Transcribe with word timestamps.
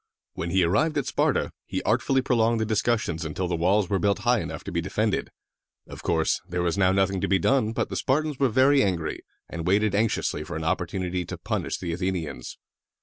When 0.33 0.49
he 0.49 0.63
arrived 0.63 0.97
at 0.97 1.05
Sparta, 1.05 1.51
he 1.67 1.83
artfully 1.83 2.23
prolonged 2.23 2.59
the 2.59 2.65
discussions 2.65 3.23
until 3.23 3.47
the 3.47 3.55
walls 3.55 3.87
were 3.87 3.99
built 3.99 4.17
high 4.25 4.39
enough 4.39 4.63
to 4.63 4.71
be 4.71 4.81
defended. 4.81 5.29
Of 5.85 6.01
course, 6.01 6.41
there 6.49 6.63
was 6.63 6.75
now 6.75 6.91
nothing 6.91 7.21
to 7.21 7.27
be 7.27 7.37
done; 7.37 7.71
but 7.71 7.89
the 7.89 7.95
Spartans 7.95 8.39
were 8.39 8.49
very 8.49 8.81
angry, 8.81 9.19
and 9.47 9.67
waited 9.67 9.93
anxiously 9.93 10.43
for 10.43 10.55
an 10.55 10.63
opportunity 10.63 11.23
to 11.25 11.37
punish 11.37 11.77
the 11.77 11.93
Athenians. 11.93 12.57